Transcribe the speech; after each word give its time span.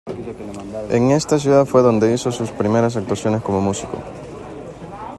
En 0.89 1.11
esta 1.11 1.37
ciudad 1.37 1.67
fue 1.67 1.83
donde 1.83 2.11
hizo 2.11 2.31
sus 2.31 2.49
primeras 2.49 2.95
actuaciones 2.97 3.43
como 3.43 3.61
músico. 3.61 3.99